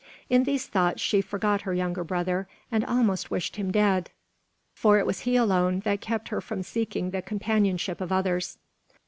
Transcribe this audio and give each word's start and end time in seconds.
In 0.31 0.45
these 0.45 0.65
thoughts 0.65 0.99
she 0.99 1.21
forgot 1.21 1.61
her 1.61 1.75
younger 1.75 2.03
brother, 2.03 2.47
and 2.71 2.83
almost 2.83 3.29
wished 3.29 3.57
him 3.57 3.71
dead; 3.71 4.09
for 4.73 4.97
it 4.97 5.05
was 5.05 5.19
he 5.19 5.35
alone 5.35 5.81
that 5.81 6.01
kept 6.01 6.29
her 6.29 6.41
from 6.41 6.63
seeking 6.63 7.11
the 7.11 7.21
companionship 7.21 8.01
of 8.01 8.11
others. 8.11 8.57